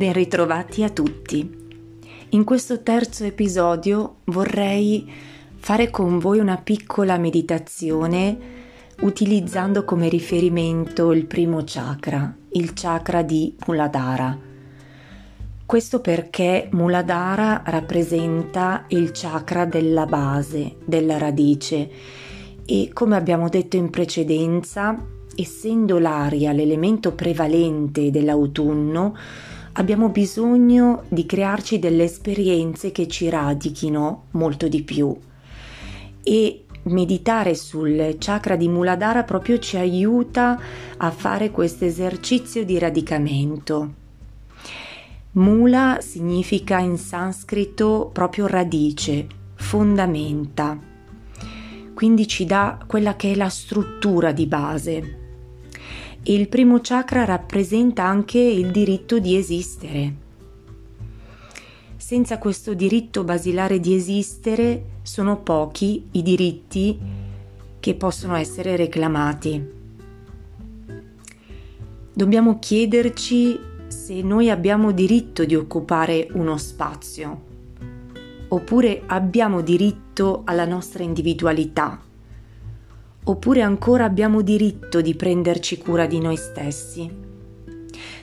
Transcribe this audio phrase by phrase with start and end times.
[0.00, 1.46] Ben ritrovati a tutti.
[2.30, 5.06] In questo terzo episodio vorrei
[5.58, 8.38] fare con voi una piccola meditazione
[9.02, 14.38] utilizzando come riferimento il primo chakra, il chakra di Muladhara.
[15.66, 21.90] Questo perché Muladhara rappresenta il chakra della base, della radice
[22.64, 24.96] e come abbiamo detto in precedenza,
[25.36, 29.14] essendo l'aria l'elemento prevalente dell'autunno,
[29.80, 35.16] abbiamo bisogno di crearci delle esperienze che ci radichino molto di più.
[36.22, 40.60] E meditare sul chakra di Muladhara proprio ci aiuta
[40.98, 43.94] a fare questo esercizio di radicamento.
[45.32, 50.78] Mula significa in sanscrito proprio radice, fondamenta,
[51.94, 55.19] quindi ci dà quella che è la struttura di base
[56.24, 60.14] il primo chakra rappresenta anche il diritto di esistere.
[61.96, 66.98] Senza questo diritto basilare di esistere sono pochi i diritti
[67.80, 69.78] che possono essere reclamati.
[72.12, 77.42] Dobbiamo chiederci se noi abbiamo diritto di occupare uno spazio,
[78.48, 82.08] oppure abbiamo diritto alla nostra individualità
[83.24, 87.10] Oppure ancora abbiamo diritto di prenderci cura di noi stessi?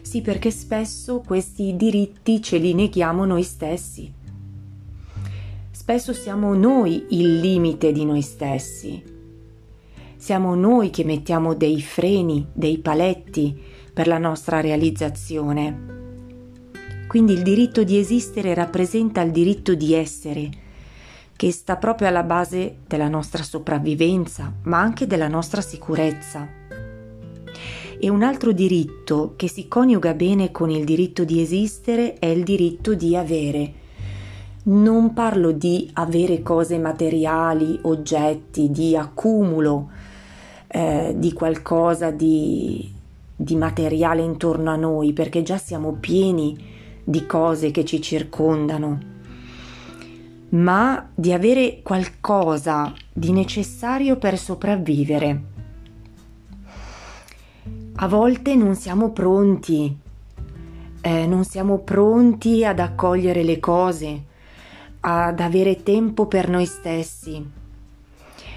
[0.00, 4.10] Sì, perché spesso questi diritti ce li neghiamo noi stessi.
[5.70, 9.02] Spesso siamo noi il limite di noi stessi.
[10.16, 13.56] Siamo noi che mettiamo dei freni, dei paletti
[13.92, 15.94] per la nostra realizzazione.
[17.06, 20.50] Quindi il diritto di esistere rappresenta il diritto di essere,
[21.36, 26.48] che sta proprio alla base della nostra sopravvivenza, ma anche della nostra sicurezza.
[27.98, 32.42] E un altro diritto che si coniuga bene con il diritto di esistere è il
[32.42, 33.72] diritto di avere.
[34.64, 39.90] Non parlo di avere cose materiali, oggetti, di accumulo
[40.66, 42.92] eh, di qualcosa di,
[43.34, 46.74] di materiale intorno a noi, perché già siamo pieni
[47.04, 49.14] di cose che ci circondano
[50.50, 55.54] ma di avere qualcosa di necessario per sopravvivere.
[57.96, 59.96] A volte non siamo pronti,
[61.00, 64.24] eh, non siamo pronti ad accogliere le cose,
[65.00, 67.44] ad avere tempo per noi stessi.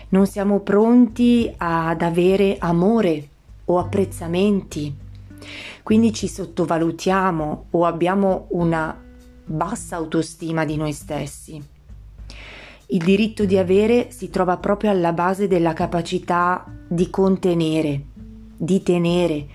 [0.10, 3.30] Non siamo pronti ad avere amore
[3.66, 4.94] o apprezzamenti.
[5.84, 8.96] Quindi ci sottovalutiamo o abbiamo una
[9.46, 11.78] bassa autostima di noi stessi.
[12.92, 18.06] Il diritto di avere si trova proprio alla base della capacità di contenere,
[18.58, 19.46] di tenere,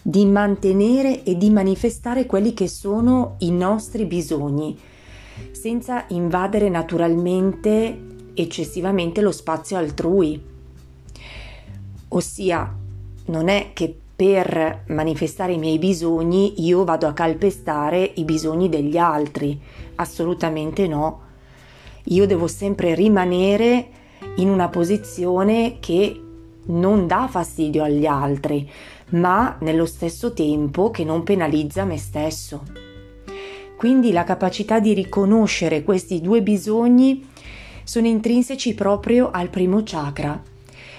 [0.00, 4.78] di mantenere e di manifestare quelli che sono i nostri bisogni,
[5.50, 10.40] senza invadere naturalmente eccessivamente lo spazio altrui.
[12.06, 12.72] Ossia,
[13.26, 18.96] non è che per manifestare i miei bisogni io vado a calpestare i bisogni degli
[18.96, 19.60] altri,
[19.96, 21.24] assolutamente no
[22.08, 23.88] io devo sempre rimanere
[24.36, 26.20] in una posizione che
[26.66, 28.68] non dà fastidio agli altri,
[29.10, 32.62] ma nello stesso tempo che non penalizza me stesso.
[33.76, 37.28] Quindi la capacità di riconoscere questi due bisogni
[37.84, 40.42] sono intrinseci proprio al primo chakra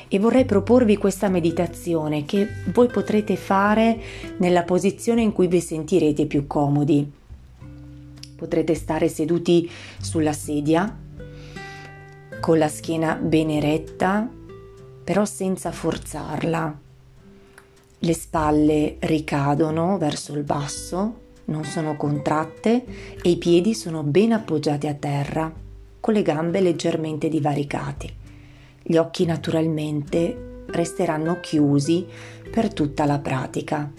[0.07, 4.00] e vorrei proporvi questa meditazione che voi potrete fare
[4.38, 7.16] nella posizione in cui vi sentirete più comodi.
[8.38, 9.68] Potrete stare seduti
[10.00, 10.96] sulla sedia,
[12.40, 14.30] con la schiena ben eretta,
[15.03, 16.80] però senza forzarla.
[17.97, 22.86] Le spalle ricadono verso il basso, non sono contratte
[23.20, 25.52] e i piedi sono ben appoggiati a terra,
[26.00, 28.14] con le gambe leggermente divaricate.
[28.84, 32.06] Gli occhi naturalmente resteranno chiusi
[32.52, 33.91] per tutta la pratica.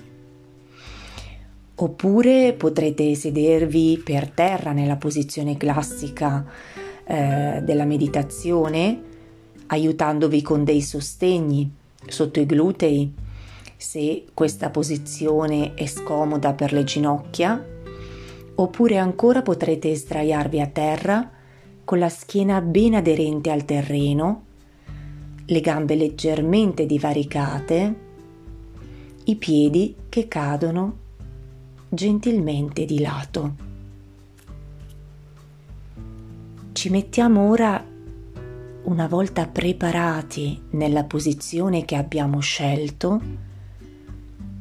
[1.80, 6.44] Oppure potrete sedervi per terra nella posizione classica
[7.04, 9.00] eh, della meditazione,
[9.66, 11.70] aiutandovi con dei sostegni
[12.04, 13.12] sotto i glutei,
[13.76, 17.64] se questa posizione è scomoda per le ginocchia,
[18.56, 21.30] oppure ancora potrete sdraiarvi a terra
[21.84, 24.42] con la schiena ben aderente al terreno,
[25.46, 27.94] le gambe leggermente divaricate,
[29.22, 31.06] i piedi che cadono
[31.88, 33.54] gentilmente di lato.
[36.72, 37.84] Ci mettiamo ora,
[38.84, 43.20] una volta preparati nella posizione che abbiamo scelto,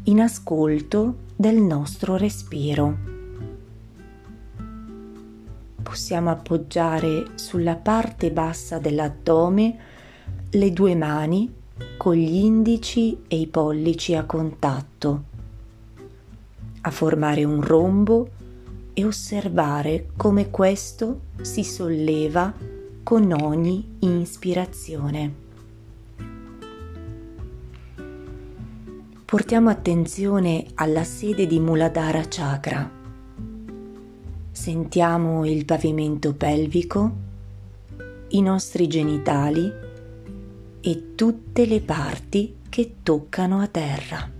[0.03, 3.15] in ascolto del nostro respiro.
[5.97, 9.77] possiamo appoggiare sulla parte bassa dell'addome
[10.51, 11.51] le due mani
[11.95, 15.23] con gli indici e i pollici a contatto,
[16.87, 18.29] a formare un rombo
[18.93, 22.53] e osservare come questo si solleva
[23.03, 25.45] con ogni ispirazione.
[29.23, 32.97] Portiamo attenzione alla sede di Muladhara Chakra
[34.57, 37.11] Sentiamo il pavimento pelvico,
[38.29, 39.71] i nostri genitali
[40.81, 44.36] e tutte le parti che toccano a terra.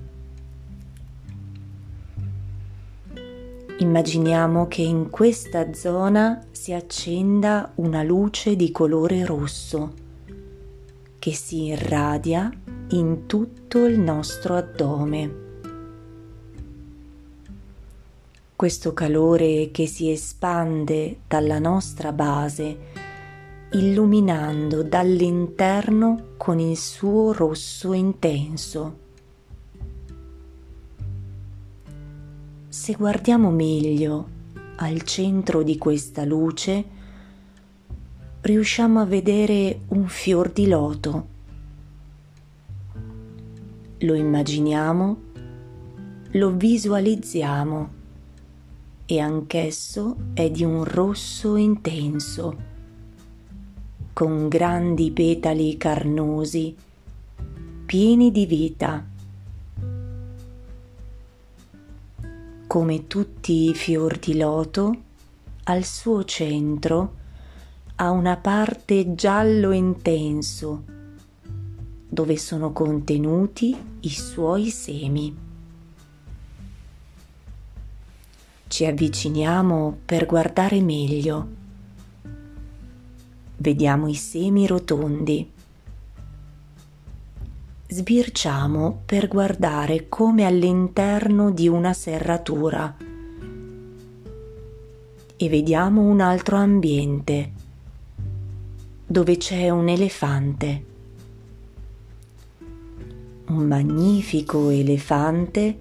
[3.79, 9.94] Immaginiamo che in questa zona si accenda una luce di colore rosso
[11.19, 12.51] che si irradia
[12.89, 15.45] in tutto il nostro addome.
[18.57, 22.77] questo calore che si espande dalla nostra base,
[23.73, 29.06] illuminando dall'interno con il suo rosso intenso.
[32.77, 34.27] Se guardiamo meglio
[34.75, 36.85] al centro di questa luce,
[38.39, 41.27] riusciamo a vedere un fior di loto.
[43.97, 45.18] Lo immaginiamo,
[46.29, 47.89] lo visualizziamo
[49.07, 52.57] e anch'esso è di un rosso intenso,
[54.13, 56.75] con grandi petali carnosi,
[57.88, 59.15] pieni di vita.
[62.67, 65.03] Come tutti i fior di loto,
[65.63, 67.15] al suo centro
[67.95, 70.83] ha una parte giallo intenso,
[72.09, 75.33] dove sono contenuti i suoi semi.
[78.67, 81.47] Ci avviciniamo per guardare meglio.
[83.55, 85.51] Vediamo i semi rotondi.
[87.89, 92.97] Sbirciamo per guardare come all'interno di una serratura
[95.37, 97.51] e vediamo un altro ambiente
[99.05, 100.85] dove c'è un elefante.
[103.47, 105.79] Un magnifico elefante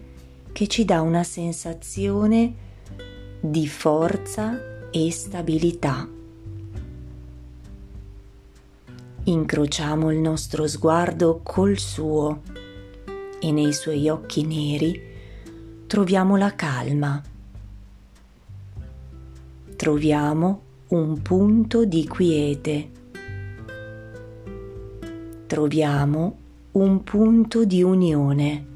[0.52, 2.54] che ci dà una sensazione
[3.40, 6.15] di forza e stabilità.
[9.28, 12.42] Incrociamo il nostro sguardo col suo
[13.40, 15.02] e nei suoi occhi neri
[15.88, 17.20] troviamo la calma.
[19.74, 22.90] Troviamo un punto di quiete.
[25.48, 26.36] Troviamo
[26.72, 28.66] un punto di unione,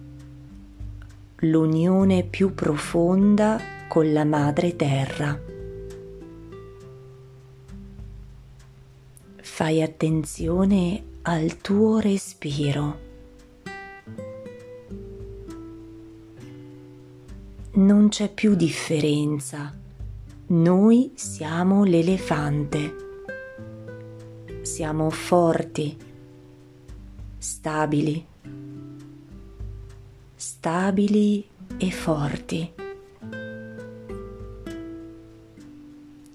[1.36, 5.49] l'unione più profonda con la madre terra.
[9.60, 12.98] Fai attenzione al tuo respiro.
[17.72, 19.78] Non c'è più differenza.
[20.46, 22.94] Noi siamo l'elefante.
[24.62, 25.94] Siamo forti,
[27.36, 28.26] stabili,
[30.36, 31.46] stabili
[31.76, 32.72] e forti.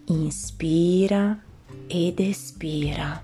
[0.08, 1.45] inspira
[1.96, 3.24] ed espira.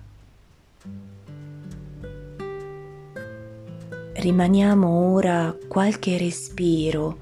[4.13, 7.17] Rimaniamo ora qualche respiro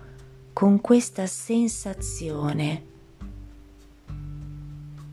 [0.53, 2.83] con questa sensazione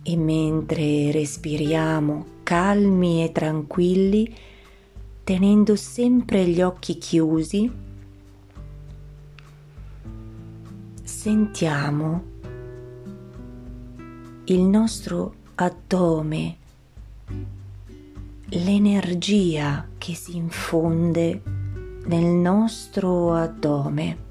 [0.03, 4.37] e mentre respiriamo calmi e tranquilli,
[5.25, 7.73] tenendo sempre gli occhi chiusi,
[11.03, 12.25] sentiamo
[14.45, 16.57] il nostro addome,
[18.49, 21.43] l'energia che si infonde
[22.05, 24.25] nel nostro addome.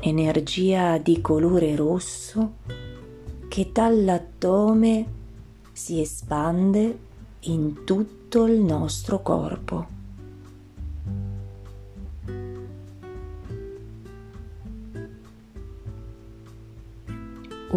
[0.00, 2.54] Un'energia di colore rosso
[3.48, 5.06] che dall'addome
[5.72, 6.98] si espande
[7.40, 9.95] in tutto il nostro corpo.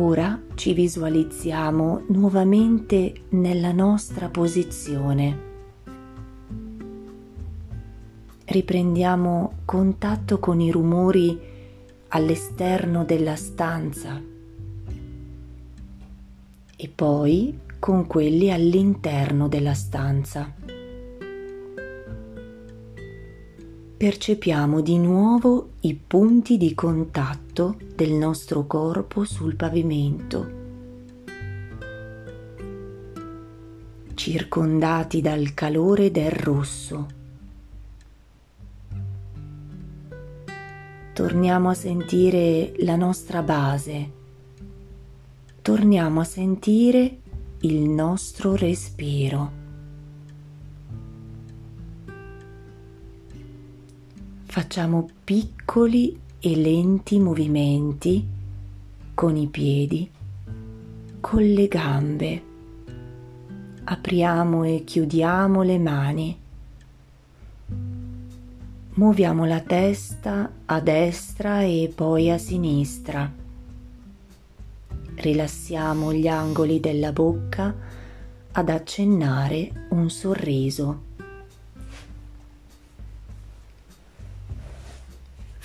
[0.02, 5.40] Ora ci visualizziamo nuovamente nella nostra posizione.
[8.46, 11.38] Riprendiamo contatto con i rumori
[12.08, 14.22] all'esterno della stanza
[16.78, 20.79] e poi con quelli all'interno della stanza.
[24.00, 30.52] Percepiamo di nuovo i punti di contatto del nostro corpo sul pavimento,
[34.14, 37.08] circondati dal calore del rosso.
[41.12, 44.12] Torniamo a sentire la nostra base,
[45.62, 47.18] torniamo a sentire
[47.64, 49.69] il nostro respiro.
[54.52, 58.28] Facciamo piccoli e lenti movimenti
[59.14, 60.10] con i piedi,
[61.20, 62.44] con le gambe.
[63.84, 66.40] Apriamo e chiudiamo le mani.
[68.96, 73.32] Muoviamo la testa a destra e poi a sinistra.
[75.14, 77.76] Rilassiamo gli angoli della bocca
[78.52, 81.09] ad accennare un sorriso.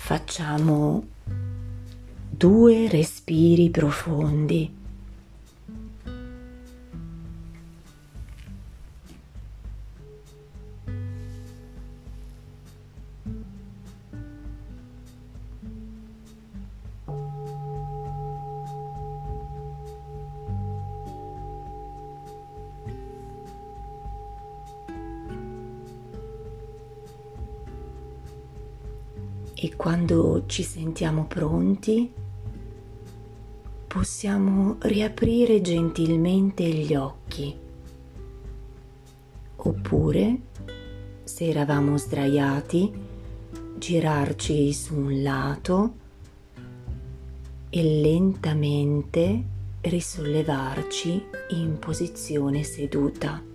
[0.05, 1.03] Facciamo
[2.29, 4.74] due respiri profondi.
[29.65, 32.13] E quando ci sentiamo pronti
[33.87, 37.57] possiamo riaprire gentilmente gli occhi
[39.55, 40.39] oppure
[41.23, 42.93] se eravamo sdraiati
[43.75, 45.95] girarci su un lato
[47.71, 49.43] e lentamente
[49.81, 53.54] risollevarci in posizione seduta.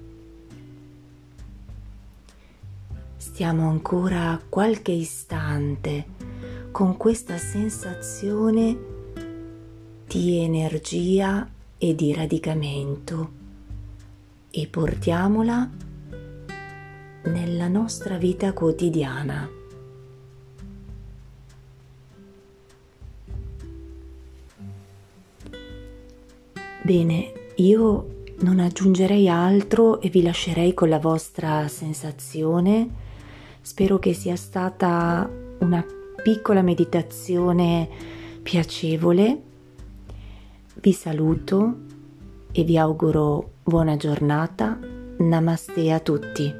[3.33, 6.05] Stiamo ancora qualche istante
[6.73, 8.77] con questa sensazione
[10.05, 13.31] di energia e di radicamento
[14.51, 15.71] e portiamola
[17.23, 19.49] nella nostra vita quotidiana.
[26.83, 33.09] Bene, io non aggiungerei altro e vi lascerei con la vostra sensazione
[33.71, 35.87] Spero che sia stata una
[36.21, 37.89] piccola meditazione
[38.43, 39.43] piacevole.
[40.75, 41.77] Vi saluto
[42.51, 44.77] e vi auguro buona giornata.
[45.19, 46.60] Namaste a tutti.